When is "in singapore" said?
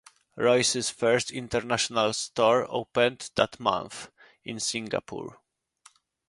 4.43-5.39